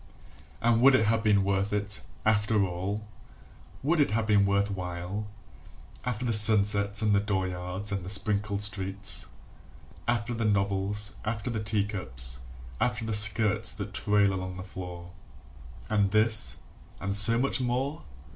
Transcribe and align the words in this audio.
And 0.63 0.81
would 0.81 0.95
it 0.95 1.05
have 1.05 1.21
been 1.21 1.43
worth 1.43 1.71
it, 1.71 2.01
after 2.25 2.63
all, 2.65 3.03
Would 3.83 3.99
it 3.99 4.09
have 4.09 4.25
been 4.25 4.47
worth 4.47 4.71
while, 4.71 5.27
After 6.03 6.25
the 6.25 6.33
sunsets 6.33 7.03
and 7.03 7.13
the 7.13 7.19
dooryards 7.19 7.91
and 7.91 8.03
the 8.03 8.09
sprinkled 8.09 8.63
streets, 8.63 9.27
After 10.07 10.33
the 10.33 10.43
novels, 10.43 11.17
after 11.23 11.51
the 11.51 11.63
teacups, 11.63 12.39
after 12.79 13.05
the 13.05 13.13
skirts 13.13 13.71
that 13.73 13.93
trail 13.93 14.33
along 14.33 14.57
the 14.57 14.63
floor 14.63 15.11
And 15.87 16.09
this, 16.09 16.57
and 16.99 17.15
so 17.15 17.37
much 17.37 17.61
more? 17.61 18.01